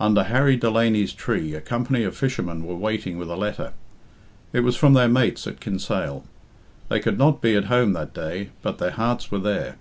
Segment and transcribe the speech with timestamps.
[0.00, 3.74] Under Harry Delany's tree a company of fishermen were waiting with a letter.
[4.52, 6.24] It was from their mates at Kinsale.
[6.88, 9.76] They could not be at home that day, but their hearts were there.